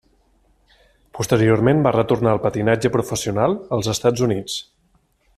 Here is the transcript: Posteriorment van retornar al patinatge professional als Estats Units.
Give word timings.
Posteriorment 1.17 1.83
van 1.87 1.95
retornar 1.97 2.33
al 2.37 2.41
patinatge 2.45 2.91
professional 2.95 3.53
als 3.77 3.91
Estats 3.93 4.25
Units. 4.29 4.57